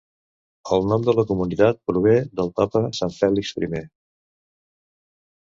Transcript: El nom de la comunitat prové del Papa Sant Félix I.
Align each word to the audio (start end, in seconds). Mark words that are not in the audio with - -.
El 0.77 0.87
nom 0.91 1.03
de 1.09 1.13
la 1.17 1.25
comunitat 1.31 1.79
prové 1.91 2.15
del 2.41 2.49
Papa 2.61 2.83
Sant 3.01 3.15
Félix 3.19 3.53
I. 3.67 3.85